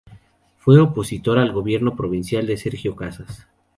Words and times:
Fue 0.57 0.79
opositor 0.81 1.37
al 1.37 1.51
gobierno 1.51 1.95
provincial 1.95 2.47
de 2.47 2.57
Sergio 2.57 2.95
Casas. 2.95 3.45